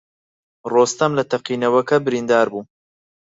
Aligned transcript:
ڕۆستەم 0.71 1.11
لە 1.17 1.23
تەقینەوەک 1.31 1.89
بریندار 2.05 2.47
بوو. 2.53 2.63